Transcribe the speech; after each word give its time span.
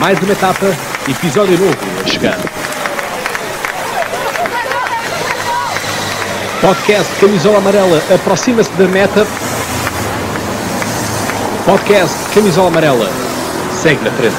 Mais 0.00 0.18
uma 0.18 0.32
etapa, 0.32 0.64
episódio 1.06 1.58
novo 1.58 1.76
a 2.02 2.08
chegar. 2.08 2.38
Podcast 6.58 7.20
Camisola 7.20 7.58
Amarela 7.58 8.02
aproxima-se 8.14 8.70
da 8.78 8.88
meta. 8.88 9.26
Podcast 11.66 12.34
Camisola 12.34 12.68
Amarela 12.68 13.10
segue 13.82 14.02
na 14.02 14.10
frente. 14.12 14.36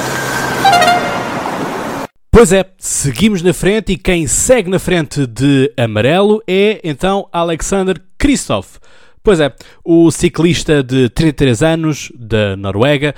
Pois 2.32 2.52
é, 2.52 2.66
seguimos 2.80 3.43
na 3.43 3.54
frente 3.54 3.91
e 3.91 3.98
quem 3.98 4.25
segue 4.25 4.68
na 4.68 4.80
frente 4.80 5.28
de 5.28 5.71
amarelo 5.78 6.41
é 6.48 6.82
então 6.84 7.30
Alexander 7.32 8.02
Kristoff. 8.18 8.80
Pois 9.21 9.39
é, 9.39 9.54
o 9.86 10.09
ciclista 10.09 10.82
de 10.82 11.07
33 11.09 11.62
anos 11.62 12.12
da 12.18 12.57
Noruega 12.57 13.14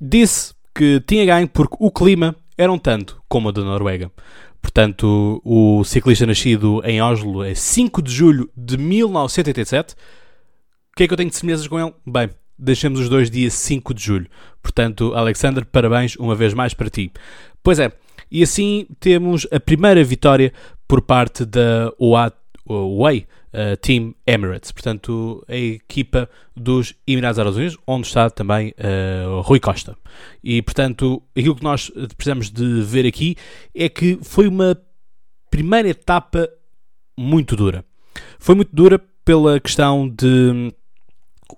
disse 0.00 0.55
que 0.76 1.00
tinha 1.06 1.24
ganho 1.24 1.48
porque 1.48 1.76
o 1.80 1.90
clima 1.90 2.36
era 2.58 2.70
um 2.70 2.78
tanto 2.78 3.22
como 3.28 3.48
o 3.48 3.52
da 3.52 3.62
Noruega. 3.62 4.10
Portanto, 4.60 5.40
o 5.44 5.82
ciclista 5.84 6.26
nascido 6.26 6.82
em 6.84 7.00
Oslo 7.00 7.42
é 7.42 7.54
5 7.54 8.02
de 8.02 8.12
julho 8.12 8.50
de 8.54 8.76
1987. 8.76 9.94
O 9.94 9.96
que 10.96 11.04
é 11.04 11.06
que 11.06 11.12
eu 11.12 11.16
tenho 11.16 11.30
de 11.30 11.36
semelhanças 11.36 11.66
com 11.66 11.80
ele? 11.80 11.94
Bem, 12.06 12.28
deixamos 12.58 13.00
os 13.00 13.08
dois 13.08 13.30
dias 13.30 13.54
5 13.54 13.94
de 13.94 14.02
julho. 14.02 14.26
Portanto, 14.62 15.14
Alexander, 15.14 15.64
parabéns 15.64 16.16
uma 16.16 16.34
vez 16.34 16.52
mais 16.52 16.74
para 16.74 16.90
ti. 16.90 17.10
Pois 17.62 17.78
é, 17.78 17.90
e 18.30 18.42
assim 18.42 18.86
temos 19.00 19.46
a 19.50 19.58
primeira 19.58 20.04
vitória 20.04 20.52
por 20.86 21.00
parte 21.00 21.44
da 21.44 21.90
Way 22.68 23.26
uh, 23.56 23.76
Team 23.78 24.14
Emirates, 24.26 24.70
portanto, 24.70 25.42
a 25.48 25.56
equipa 25.56 26.28
dos 26.54 26.94
Emirados 27.06 27.38
Árabes 27.38 27.56
Unidos, 27.56 27.78
onde 27.86 28.06
está 28.06 28.28
também 28.28 28.74
uh, 28.78 29.40
Rui 29.40 29.58
Costa. 29.58 29.96
E, 30.44 30.60
portanto, 30.60 31.22
aquilo 31.36 31.56
que 31.56 31.64
nós 31.64 31.90
precisamos 32.16 32.50
de 32.50 32.82
ver 32.82 33.06
aqui 33.06 33.36
é 33.74 33.88
que 33.88 34.18
foi 34.22 34.46
uma 34.46 34.78
primeira 35.50 35.88
etapa 35.88 36.48
muito 37.18 37.56
dura. 37.56 37.84
Foi 38.38 38.54
muito 38.54 38.74
dura 38.74 39.00
pela 39.24 39.58
questão 39.58 40.08
de 40.08 40.72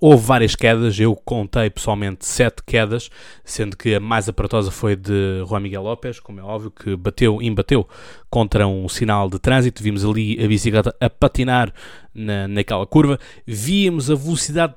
Houve 0.00 0.22
várias 0.22 0.55
quedas, 0.55 1.00
eu 1.00 1.17
contei 1.17 1.70
pessoalmente 1.70 2.27
sete 2.27 2.62
quedas, 2.64 3.11
sendo 3.42 3.77
que 3.77 3.95
a 3.95 4.00
mais 4.00 4.28
aparatosa 4.28 4.70
foi 4.70 4.95
de 4.95 5.42
Juan 5.48 5.61
Miguel 5.61 5.83
López, 5.83 6.20
como 6.20 6.41
é 6.41 6.42
óbvio, 6.42 6.70
que 6.70 6.95
bateu, 6.95 7.41
embateu 7.41 7.89
contra 8.28 8.67
um 8.67 8.86
sinal 8.89 9.30
de 9.30 9.39
trânsito. 9.39 9.83
Vimos 9.83 10.05
ali 10.05 10.42
a 10.45 10.47
bicicleta 10.47 10.95
a 11.00 11.08
patinar 11.08 11.72
na, 12.14 12.47
naquela 12.47 12.86
curva, 12.86 13.19
víamos 13.47 14.11
a 14.11 14.14
velocidade 14.14 14.75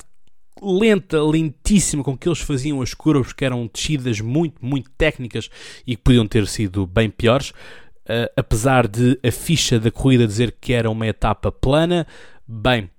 lenta, 0.62 1.22
lentíssima 1.22 2.04
com 2.04 2.18
que 2.18 2.30
eles 2.30 2.40
faziam 2.40 2.82
as 2.82 2.94
curvas, 2.94 3.34
que 3.34 3.44
eram 3.44 3.70
descidas 3.72 4.22
muito, 4.22 4.66
muito 4.66 4.90
técnicas 4.92 5.50
e 5.86 5.96
que 5.96 6.02
podiam 6.02 6.26
ter 6.28 6.48
sido 6.48 6.88
bem 6.88 7.10
piores. 7.10 7.50
Uh, 8.02 8.32
apesar 8.36 8.88
de 8.88 9.20
a 9.24 9.32
ficha 9.32 9.80
da 9.80 9.92
corrida 9.92 10.26
dizer 10.26 10.56
que 10.60 10.74
era 10.74 10.90
uma 10.90 11.06
etapa 11.06 11.52
plana, 11.52 12.08
bem, 12.48 12.90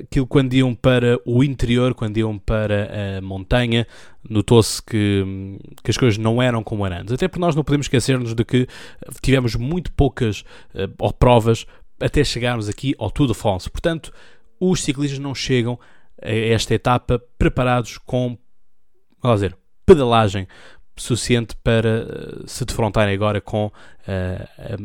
aquilo 0.00 0.26
quando 0.26 0.54
iam 0.54 0.74
para 0.74 1.18
o 1.24 1.44
interior, 1.44 1.94
quando 1.94 2.16
iam 2.16 2.38
para 2.38 3.18
a 3.18 3.20
montanha, 3.20 3.86
notou-se 4.28 4.82
que, 4.82 5.58
que, 5.82 5.90
as 5.90 5.96
coisas 5.96 6.18
não 6.18 6.40
eram 6.42 6.62
como 6.62 6.86
eram 6.86 6.98
antes. 6.98 7.12
Até 7.12 7.28
porque 7.28 7.40
nós 7.40 7.54
não 7.54 7.62
podemos 7.62 7.86
esquecer-nos 7.86 8.34
de 8.34 8.44
que 8.44 8.66
tivemos 9.20 9.54
muito 9.54 9.92
poucas 9.92 10.44
uh, 10.74 11.12
provas 11.14 11.66
até 12.00 12.22
chegarmos 12.24 12.68
aqui 12.68 12.94
ao 12.98 13.10
Tour 13.10 13.26
de 13.26 13.34
France. 13.34 13.68
Portanto, 13.68 14.12
os 14.60 14.82
ciclistas 14.82 15.18
não 15.18 15.34
chegam 15.34 15.78
a 16.22 16.30
esta 16.30 16.74
etapa 16.74 17.20
preparados 17.38 17.98
com, 17.98 18.38
vamos 19.22 19.40
dizer, 19.40 19.56
pedalagem 19.84 20.46
suficiente 20.96 21.54
para 21.62 22.46
se 22.46 22.64
defrontarem 22.64 23.14
agora 23.14 23.40
com 23.40 23.66
uh, 23.66 23.72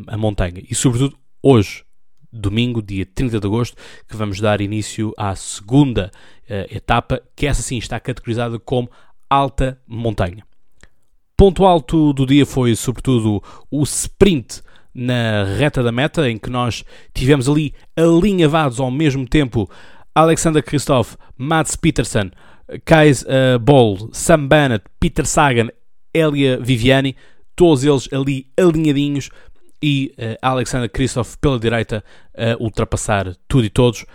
a, 0.08 0.14
a 0.14 0.16
montanha. 0.16 0.62
E, 0.68 0.74
sobretudo, 0.74 1.16
hoje, 1.42 1.84
domingo, 2.34 2.82
dia 2.82 3.06
30 3.06 3.40
de 3.40 3.46
agosto, 3.46 3.76
que 4.08 4.16
vamos 4.16 4.40
dar 4.40 4.60
início 4.60 5.12
à 5.16 5.34
segunda 5.34 6.10
uh, 6.50 6.74
etapa, 6.74 7.22
que 7.36 7.46
essa 7.46 7.62
sim 7.62 7.78
está 7.78 8.00
categorizada 8.00 8.58
como 8.58 8.90
alta 9.30 9.78
montanha. 9.86 10.44
Ponto 11.36 11.64
alto 11.64 12.12
do 12.12 12.26
dia 12.26 12.46
foi, 12.46 12.76
sobretudo, 12.76 13.42
o 13.70 13.82
sprint 13.82 14.62
na 14.94 15.44
reta 15.58 15.82
da 15.82 15.90
meta, 15.90 16.30
em 16.30 16.38
que 16.38 16.48
nós 16.48 16.84
tivemos 17.12 17.48
ali 17.48 17.74
alinhavados 17.96 18.78
ao 18.78 18.90
mesmo 18.90 19.26
tempo 19.26 19.68
Alexander 20.14 20.62
Kristoff, 20.62 21.16
Mats 21.36 21.74
Peterson, 21.74 22.30
Kais 22.84 23.22
uh, 23.22 23.58
Boll, 23.58 24.10
Sam 24.12 24.46
Bennett, 24.46 24.84
Peter 25.00 25.26
Sagan, 25.26 25.70
Elia 26.12 26.58
Viviani, 26.60 27.16
todos 27.56 27.84
eles 27.84 28.08
ali 28.12 28.46
alinhadinhos 28.56 29.30
e 29.84 30.14
uh, 30.16 30.38
Alexander 30.40 30.88
Kristoff 30.88 31.36
pela 31.36 31.58
direita 31.58 32.02
a 32.34 32.56
ultrapassar 32.58 33.36
tudo 33.46 33.66
e 33.66 33.68
todos. 33.68 34.06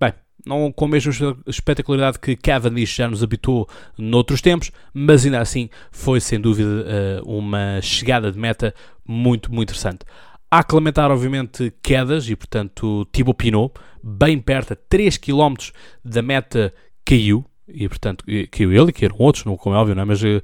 Bem, 0.00 0.14
não 0.46 0.72
com 0.72 0.86
a 0.86 0.88
mesma 0.88 1.12
espetacularidade 1.46 2.18
que 2.18 2.34
Cavendish 2.34 2.96
já 2.96 3.06
nos 3.06 3.22
habituou 3.22 3.68
noutros 3.98 4.40
tempos, 4.40 4.72
mas 4.94 5.26
ainda 5.26 5.40
assim 5.42 5.68
foi 5.92 6.20
sem 6.20 6.40
dúvida 6.40 7.22
uh, 7.22 7.28
uma 7.30 7.82
chegada 7.82 8.32
de 8.32 8.38
meta 8.38 8.74
muito, 9.06 9.52
muito 9.52 9.68
interessante. 9.68 10.06
Há 10.50 10.64
que 10.64 10.74
lamentar, 10.74 11.10
obviamente, 11.10 11.70
quedas 11.82 12.30
e, 12.30 12.34
portanto, 12.34 13.04
Thibaut 13.12 13.36
Pinot, 13.36 13.74
bem 14.02 14.40
perto, 14.40 14.72
a 14.72 14.76
3 14.88 15.18
km 15.18 15.54
da 16.02 16.22
meta, 16.22 16.72
caiu. 17.04 17.44
E, 17.68 17.88
portanto, 17.88 18.24
caiu 18.50 18.72
ele, 18.72 18.92
que 18.92 19.04
eram 19.04 19.16
outros, 19.18 19.44
não, 19.44 19.56
como 19.56 19.74
é 19.74 19.78
óbvio, 19.78 19.94
não 19.94 20.02
é? 20.02 20.04
mas 20.06 20.22
uh, 20.22 20.40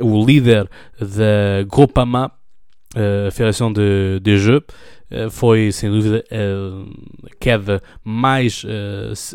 o 0.00 0.24
líder 0.24 0.70
da 0.98 1.64
Groupama 1.66 2.32
a 2.94 3.30
Federação 3.30 3.72
de, 3.72 4.20
de 4.20 4.38
Jeux 4.38 4.62
eh, 5.10 5.30
foi 5.30 5.72
sem 5.72 5.90
dúvida 5.90 6.24
a 6.30 7.36
queda 7.40 7.82
mais 8.04 8.64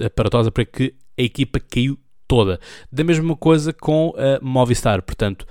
aparatosa 0.05 0.51
para 0.51 0.65
que 0.65 0.93
a 1.17 1.21
equipa 1.23 1.59
caiu 1.59 1.97
toda. 2.27 2.59
Da 2.91 3.03
mesma 3.03 3.35
coisa 3.35 3.73
com 3.73 4.13
a 4.17 4.43
Movistar, 4.43 5.01
portanto, 5.01 5.47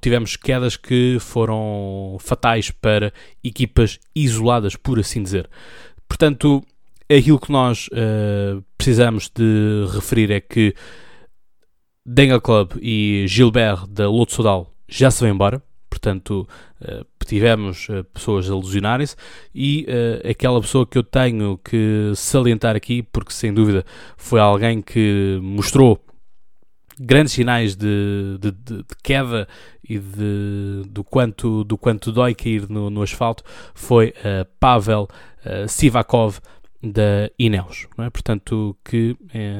tivemos 0.00 0.36
quedas 0.36 0.76
que 0.76 1.18
foram 1.20 2.16
fatais 2.20 2.70
para 2.70 3.12
equipas 3.44 4.00
isoladas, 4.14 4.74
por 4.74 4.98
assim 4.98 5.22
dizer. 5.22 5.48
Portanto, 6.08 6.64
aquilo 7.08 7.38
que 7.38 7.52
nós 7.52 7.88
uh, 7.88 8.64
precisamos 8.76 9.30
de 9.34 9.86
referir 9.92 10.30
é 10.30 10.40
que 10.40 10.74
Denga 12.04 12.40
Club 12.40 12.72
e 12.80 13.24
Gilbert 13.28 13.86
da 13.86 14.08
Loto 14.08 14.32
Sodal 14.32 14.74
já 14.88 15.10
se 15.10 15.20
vão 15.20 15.30
embora, 15.30 15.62
portanto 15.88 16.48
uh, 16.80 17.04
tivemos 17.26 17.88
uh, 17.88 18.04
pessoas 18.04 18.50
a 18.50 18.56
lesionarem-se 18.56 19.16
e 19.54 19.86
uh, 19.88 20.28
aquela 20.30 20.60
pessoa 20.60 20.86
que 20.86 20.96
eu 20.96 21.02
tenho 21.02 21.58
que 21.58 22.12
salientar 22.14 22.76
aqui, 22.76 23.02
porque 23.02 23.32
sem 23.32 23.52
dúvida 23.52 23.84
foi 24.16 24.40
alguém 24.40 24.80
que 24.80 25.38
mostrou 25.42 26.02
grandes 26.98 27.34
sinais 27.34 27.76
de, 27.76 28.38
de, 28.40 28.50
de, 28.50 28.76
de 28.78 28.96
queda 29.02 29.46
e 29.88 29.98
de, 29.98 30.82
do, 30.88 31.04
quanto, 31.04 31.62
do 31.64 31.76
quanto 31.76 32.10
dói 32.10 32.34
cair 32.34 32.68
no, 32.68 32.88
no 32.88 33.02
asfalto, 33.02 33.44
foi 33.74 34.14
Pavel 34.58 35.06
Sivakov 35.68 36.40
da 36.82 37.30
Ineos. 37.38 37.86
É? 37.98 38.08
Portanto, 38.08 38.74
que 38.82 39.14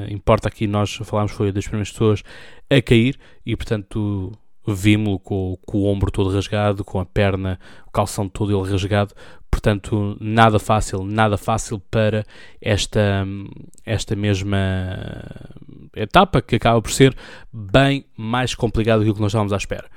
importa 0.09 0.47
aqui, 0.47 0.65
nós 0.65 0.95
falámos, 1.03 1.31
foi 1.31 1.51
das 1.51 1.65
primeiras 1.65 1.91
pessoas 1.91 2.23
a 2.71 2.81
cair 2.81 3.19
e, 3.45 3.55
portanto, 3.55 4.31
vimos-lo 4.67 5.19
com, 5.19 5.57
com, 5.65 5.79
o 5.79 5.85
ombro 5.85 6.11
todo 6.11 6.33
rasgado, 6.33 6.83
com 6.83 6.99
a 6.99 7.05
perna, 7.05 7.59
o 7.87 7.91
calção 7.91 8.27
todo 8.27 8.51
ele 8.51 8.69
rasgado, 8.69 9.13
portanto 9.49 10.17
nada 10.19 10.59
fácil, 10.59 11.03
nada 11.03 11.37
fácil 11.37 11.79
para 11.79 12.25
esta, 12.61 13.25
esta 13.85 14.15
mesma 14.15 14.57
etapa 15.95 16.41
que 16.41 16.55
acaba 16.55 16.81
por 16.81 16.91
ser 16.91 17.15
bem 17.51 18.05
mais 18.15 18.53
complicado 18.53 19.03
do 19.05 19.13
que 19.13 19.21
nós 19.21 19.29
estávamos 19.29 19.53
à 19.53 19.57
espera. 19.57 19.89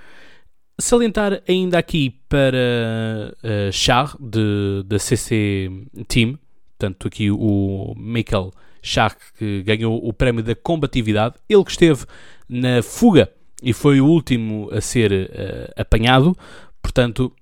Salientar 0.78 1.42
ainda 1.46 1.78
aqui 1.78 2.18
para 2.28 3.34
uh, 3.42 3.72
Char, 3.72 4.16
de, 4.18 4.82
da 4.86 4.98
CC 4.98 5.70
Team, 6.08 6.38
portanto 6.78 7.08
aqui 7.08 7.30
o 7.30 7.94
Michael 7.98 8.50
Char, 8.82 9.14
que 9.36 9.62
ganhou 9.62 10.00
o 10.02 10.12
prémio 10.12 10.42
da 10.42 10.54
combatividade, 10.54 11.34
ele 11.48 11.64
que 11.64 11.70
esteve 11.72 12.06
na 12.48 12.82
fuga 12.82 13.30
e 13.62 13.72
foi 13.72 14.00
o 14.00 14.06
último 14.06 14.68
a 14.72 14.80
ser 14.80 15.12
uh, 15.12 15.80
apanhado. 15.80 16.36
Portanto, 16.82 17.32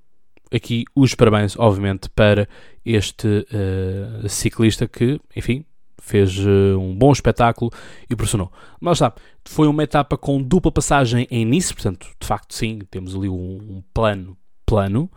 aqui 0.53 0.85
os 0.95 1.15
parabéns, 1.15 1.59
obviamente, 1.59 2.09
para 2.11 2.49
este 2.85 3.27
uh, 3.27 4.29
ciclista 4.29 4.89
que, 4.89 5.21
enfim, 5.37 5.65
fez 6.01 6.39
uh, 6.39 6.79
um 6.79 6.95
bom 6.95 7.13
espetáculo 7.13 7.71
e 8.09 8.17
pressionou. 8.17 8.51
Mas 8.81 8.97
está, 8.97 9.15
foi 9.45 9.69
uma 9.69 9.83
etapa 9.83 10.17
com 10.17 10.43
dupla 10.43 10.73
passagem 10.73 11.27
em 11.31 11.45
Nice, 11.45 11.73
portanto, 11.73 12.09
de 12.21 12.27
facto, 12.27 12.55
sim, 12.55 12.81
temos 12.91 13.15
ali 13.15 13.29
um, 13.29 13.59
um 13.61 13.83
plano 13.93 14.37
plano. 14.69 15.11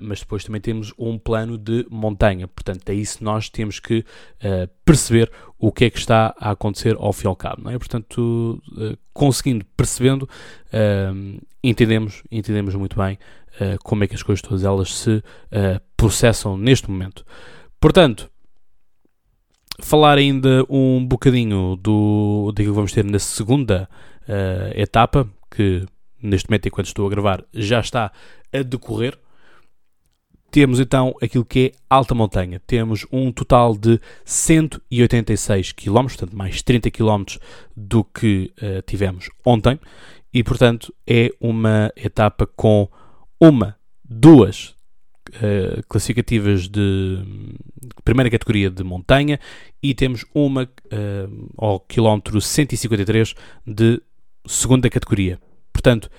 Mas 0.00 0.20
depois 0.20 0.44
também 0.44 0.60
temos 0.60 0.92
um 0.98 1.18
plano 1.18 1.56
de 1.56 1.86
montanha. 1.90 2.46
Portanto, 2.46 2.88
é 2.88 2.94
isso 2.94 3.22
nós 3.22 3.48
temos 3.48 3.80
que 3.80 3.98
uh, 3.98 4.68
perceber 4.84 5.30
o 5.58 5.72
que 5.72 5.86
é 5.86 5.90
que 5.90 5.98
está 5.98 6.34
a 6.38 6.50
acontecer 6.50 6.96
ao 6.98 7.12
fim 7.12 7.26
e 7.26 7.28
ao 7.28 7.36
cabo. 7.36 7.62
Não 7.62 7.70
é? 7.70 7.78
Portanto, 7.78 8.62
uh, 8.72 8.96
conseguindo, 9.12 9.64
percebendo, 9.76 10.28
entendemos, 11.62 12.22
entendemos 12.30 12.74
muito 12.74 12.96
bem 12.96 13.18
como 13.82 14.04
é 14.04 14.06
que 14.06 14.14
as 14.14 14.22
coisas 14.22 14.40
todas 14.40 14.62
elas 14.62 14.94
se 14.94 15.20
processam 15.96 16.56
neste 16.56 16.88
momento. 16.88 17.24
Portanto, 17.80 18.30
falar 19.80 20.18
ainda 20.18 20.64
um 20.68 21.04
bocadinho 21.04 21.74
do, 21.74 22.52
daquilo 22.52 22.72
que 22.72 22.76
vamos 22.76 22.92
ter 22.92 23.04
na 23.04 23.18
segunda 23.18 23.88
etapa, 24.76 25.28
que 25.50 25.84
neste 26.22 26.48
momento, 26.48 26.68
enquanto 26.68 26.86
estou 26.86 27.06
a 27.06 27.10
gravar, 27.10 27.44
já 27.52 27.80
está 27.80 28.12
a 28.52 28.62
decorrer. 28.62 29.18
Temos 30.50 30.80
então 30.80 31.14
aquilo 31.20 31.44
que 31.44 31.72
é 31.74 31.78
alta 31.90 32.14
montanha. 32.14 32.60
Temos 32.66 33.06
um 33.12 33.30
total 33.30 33.76
de 33.76 34.00
186 34.24 35.72
km, 35.72 36.04
portanto 36.04 36.36
mais 36.36 36.62
30 36.62 36.90
km 36.90 37.24
do 37.76 38.02
que 38.02 38.52
uh, 38.62 38.82
tivemos 38.82 39.28
ontem, 39.44 39.78
e 40.32 40.42
portanto 40.42 40.94
é 41.06 41.30
uma 41.40 41.92
etapa 41.96 42.46
com 42.46 42.88
uma, 43.40 43.76
duas 44.04 44.74
uh, 45.28 45.82
classificativas 45.86 46.66
de, 46.66 47.22
primeira 48.04 48.30
categoria 48.30 48.70
de 48.70 48.82
montanha 48.82 49.38
e 49.82 49.94
temos 49.94 50.24
uma 50.34 50.64
uh, 50.64 51.50
ao 51.56 51.80
quilómetro 51.80 52.40
153 52.40 53.34
de 53.66 54.00
segunda 54.46 54.88
categoria. 54.88 55.38
Portanto, 55.72 56.10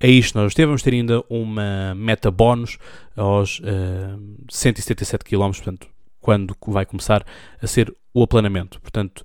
é 0.00 0.08
isto 0.08 0.38
nós 0.38 0.54
temos. 0.54 0.82
ter 0.82 0.94
ainda 0.94 1.22
uma 1.28 1.94
meta 1.94 2.30
bónus 2.30 2.78
aos 3.16 3.58
uh, 3.60 4.18
177 4.48 5.24
km, 5.24 5.50
portanto, 5.50 5.88
quando 6.20 6.56
vai 6.66 6.86
começar 6.86 7.24
a 7.60 7.66
ser 7.66 7.92
o 8.14 8.22
aplanamento. 8.22 8.80
Portanto, 8.80 9.24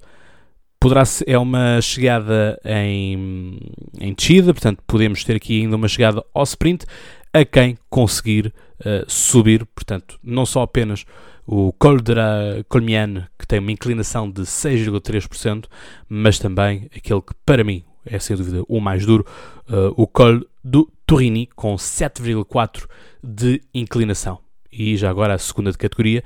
poderá 0.79 1.05
ser, 1.05 1.29
é 1.29 1.37
uma 1.37 1.79
chegada 1.81 2.59
em, 2.65 3.59
em 3.99 4.13
descida, 4.13 4.53
portanto, 4.53 4.81
podemos 4.87 5.23
ter 5.23 5.35
aqui 5.35 5.61
ainda 5.61 5.75
uma 5.75 5.87
chegada 5.87 6.23
ao 6.33 6.43
sprint 6.43 6.85
a 7.31 7.45
quem 7.45 7.77
conseguir 7.89 8.53
uh, 8.79 9.03
subir, 9.07 9.65
portanto, 9.65 10.19
não 10.23 10.45
só 10.45 10.61
apenas 10.61 11.05
o 11.45 11.73
Col 11.73 11.99
de 11.99 12.13
la 12.13 12.63
Colmiane, 12.69 13.25
que 13.37 13.45
tem 13.45 13.59
uma 13.59 13.71
inclinação 13.71 14.29
de 14.29 14.41
6,3%, 14.43 15.65
mas 16.07 16.39
também 16.39 16.89
aquele 16.95 17.21
que, 17.21 17.33
para 17.45 17.63
mim, 17.63 17.83
é 18.05 18.19
sem 18.19 18.35
dúvida 18.35 18.63
o 18.67 18.79
mais 18.79 19.05
duro, 19.05 19.25
uh, 19.69 19.93
o 19.95 20.07
Col 20.07 20.41
do 20.63 20.91
Turini, 21.05 21.47
com 21.55 21.75
7,4 21.75 22.87
de 23.23 23.61
inclinação. 23.73 24.39
E 24.71 24.95
já 24.97 25.09
agora 25.09 25.33
a 25.33 25.37
segunda 25.37 25.71
de 25.71 25.77
categoria 25.77 26.23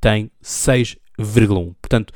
tem 0.00 0.30
6,1. 0.42 1.74
Portanto, 1.80 2.12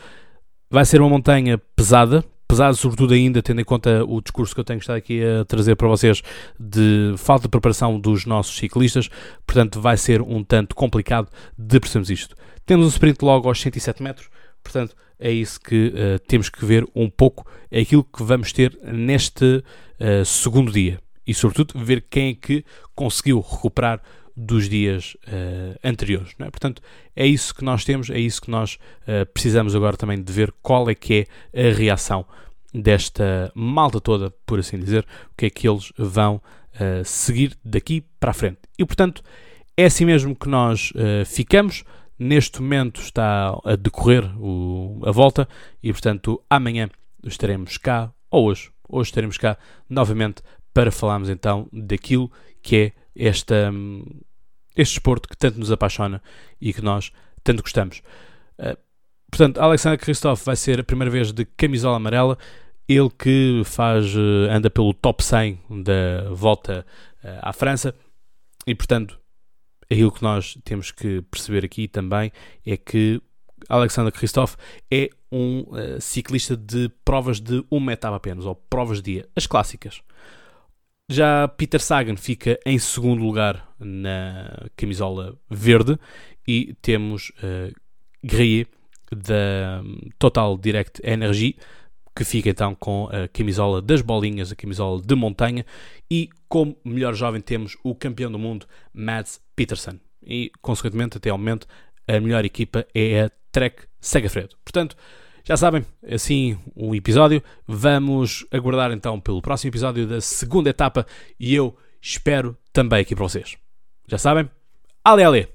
vai 0.71 0.85
ser 0.85 1.01
uma 1.01 1.11
montanha 1.11 1.59
pesada, 1.77 2.25
pesada 2.49 2.75
sobretudo 2.75 3.15
ainda 3.15 3.43
tendo 3.43 3.61
em 3.61 3.65
conta 3.65 4.05
o 4.05 4.21
discurso 4.21 4.55
que 4.55 4.61
eu 4.61 4.65
tenho 4.65 4.79
estado 4.79 4.97
aqui 4.97 5.23
a 5.23 5.45
trazer 5.45 5.77
para 5.77 5.89
vocês 5.89 6.23
de 6.59 7.15
falta 7.19 7.43
de 7.43 7.49
preparação 7.49 7.99
dos 8.01 8.25
nossos 8.25 8.57
ciclistas, 8.57 9.11
portanto 9.47 9.81
vai 9.81 9.97
ser 9.97 10.23
um 10.23 10.43
tanto 10.43 10.75
complicado 10.75 11.29
de 11.59 11.79
percebermos 11.81 12.11
isto. 12.11 12.35
Temos 12.65 12.87
um 12.87 12.89
sprint 12.89 13.23
logo 13.23 13.49
aos 13.49 13.61
107 13.61 14.03
metros, 14.03 14.29
portanto 14.63 14.97
é 15.19 15.31
isso 15.31 15.61
que 15.61 15.89
uh, 15.89 16.19
temos 16.27 16.49
que 16.49 16.65
ver 16.65 16.87
um 16.95 17.09
pouco, 17.11 17.47
é 17.71 17.81
aquilo 17.81 18.03
que 18.03 18.23
vamos 18.23 18.53
ter 18.53 18.79
neste 18.83 19.63
uh, 20.01 20.25
segundo 20.25 20.73
dia 20.73 20.99
e, 21.27 21.33
sobretudo, 21.35 21.79
ver 21.83 22.05
quem 22.09 22.31
é 22.31 22.35
que 22.35 22.65
conseguiu 22.95 23.41
recuperar 23.41 24.01
dos 24.37 24.69
dias 24.69 25.17
uh, 25.29 25.79
anteriores. 25.85 26.35
É? 26.39 26.51
Portanto, 26.51 26.83
é 27.15 27.27
isso 27.27 27.55
que 27.55 27.65
nós 27.65 27.85
temos, 27.85 28.11
é 28.11 28.19
isso 28.19 28.43
que 28.43 28.51
nós 28.51 28.79
precisamos 29.33 29.77
agora 29.77 29.97
também 29.97 30.21
de 30.21 30.33
ver 30.33 30.53
qual 30.61 30.91
é 30.91 30.95
que 30.95 31.27
é 31.53 31.69
a 31.69 31.73
reação 31.73 32.27
desta 32.73 33.53
malta 33.55 34.01
toda, 34.01 34.31
por 34.45 34.59
assim 34.59 34.79
dizer, 34.79 35.07
o 35.31 35.37
que 35.37 35.47
é 35.47 35.51
que 35.51 35.69
eles 35.69 35.93
vão 35.97 36.43
seguir 37.05 37.57
daqui 37.65 38.05
para 38.19 38.33
a 38.33 38.35
frente. 38.35 38.59
E, 38.77 38.85
portanto, 38.85 39.23
é 39.77 39.85
assim 39.85 40.05
mesmo 40.05 40.35
que 40.35 40.49
nós 40.49 40.93
ficamos. 41.27 41.85
Neste 42.19 42.61
momento 42.61 43.01
está 43.01 43.57
a 43.65 43.77
decorrer 43.77 44.25
o, 44.41 45.01
a 45.05 45.13
volta 45.13 45.49
e, 45.81 45.93
portanto, 45.93 46.43
amanhã 46.51 46.89
estaremos 47.25 47.77
cá, 47.77 48.13
ou 48.31 48.47
hoje, 48.47 48.71
hoje 48.89 49.11
estaremos 49.11 49.39
cá 49.39 49.57
novamente 49.89 50.43
para 50.75 50.91
falarmos 50.91 51.31
então 51.31 51.69
daquilo 51.73 52.31
que 52.61 52.77
é 52.77 52.93
esta, 53.17 53.73
este 54.77 54.95
esporte 54.95 55.29
que 55.29 55.37
tanto 55.37 55.59
nos 55.59 55.71
apaixona 55.71 56.21
e 56.61 56.73
que 56.73 56.83
nós 56.83 57.13
tanto 57.45 57.63
gostamos. 57.63 58.03
Uh, 58.59 58.77
portanto, 59.31 59.59
Alexander 59.61 59.99
Christoph 59.99 60.45
vai 60.45 60.57
ser 60.57 60.81
a 60.81 60.85
primeira 60.85 61.11
vez 61.11 61.33
de 61.33 61.45
camisola 61.45 61.97
amarela. 61.97 62.37
Ele 62.89 63.09
que 63.11 63.63
faz, 63.65 64.15
uh, 64.15 64.51
anda 64.51 64.69
pelo 64.69 64.93
top 64.93 65.23
100 65.23 65.61
da 65.85 66.29
volta 66.31 66.85
uh, 67.23 67.29
à 67.41 67.53
França 67.53 67.95
e, 68.67 68.75
portanto, 68.75 69.19
aquilo 69.91 70.11
que 70.11 70.23
nós 70.23 70.59
temos 70.65 70.91
que 70.91 71.23
perceber 71.23 71.65
aqui 71.65 71.87
também 71.87 72.33
é 72.67 72.77
que 72.77 73.23
Alexander 73.69 74.13
Christoph 74.13 74.57
é 74.91 75.09
um 75.31 75.61
uh, 75.61 76.01
ciclista 76.01 76.57
de 76.57 76.91
provas 77.05 77.41
de 77.41 77.65
uma 77.71 77.93
etapa 77.93 78.17
apenas, 78.17 78.45
ou 78.45 78.55
provas 78.55 78.99
de 79.01 79.15
dia, 79.15 79.29
as 79.35 79.47
clássicas. 79.47 80.03
Já 81.09 81.47
Peter 81.49 81.81
Sagan 81.81 82.17
fica 82.17 82.59
em 82.65 82.79
segundo 82.79 83.23
lugar 83.23 83.75
na 83.79 84.69
camisola 84.75 85.37
verde 85.51 85.99
e 86.49 86.75
temos 86.81 87.31
uh, 87.43 87.75
da 89.15 89.83
Total 90.19 90.57
Direct 90.57 91.01
Energy 91.05 91.57
que 92.17 92.25
fica 92.25 92.49
então 92.49 92.75
com 92.75 93.09
a 93.11 93.27
camisola 93.29 93.83
das 93.83 94.01
bolinhas, 94.01 94.53
a 94.53 94.57
camisola 94.57 95.03
de 95.03 95.15
montanha, 95.15 95.67
e 96.09 96.31
como 96.49 96.77
melhor 96.85 97.13
jovem 97.15 97.41
temos 97.41 97.77
o 97.83 97.95
campeão 97.95 98.31
do 98.31 98.39
mundo, 98.39 98.67
Mads 98.93 99.41
Peterson. 99.57 99.99
E, 100.23 100.51
consequentemente, 100.63 101.17
até 101.17 101.31
ao 101.31 101.39
momento, 101.39 101.67
a 102.07 102.21
melhor 102.21 102.45
equipa 102.45 102.87
é 102.95 103.23
a 103.23 103.31
Trek 103.51 103.83
Segafredo. 104.01 104.57
Portanto, 104.65 104.97
já 105.45 105.57
sabem, 105.57 105.85
assim 106.11 106.59
o 106.75 106.95
episódio. 106.95 107.43
Vamos 107.67 108.47
aguardar 108.51 108.91
então 108.93 109.21
pelo 109.21 109.43
próximo 109.43 109.71
episódio 109.71 110.07
da 110.07 110.21
segunda 110.21 110.71
etapa 110.71 111.07
e 111.39 111.55
eu 111.55 111.77
espero 112.01 112.57
também 112.73 113.01
aqui 113.01 113.15
para 113.15 113.25
vocês. 113.25 113.57
Já 114.09 114.17
sabem? 114.17 114.49
Ale, 115.05 115.23
ale! 115.23 115.49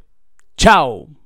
Tchau! 0.55 1.18